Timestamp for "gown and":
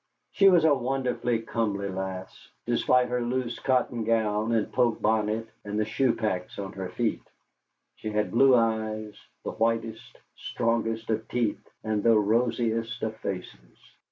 4.03-4.73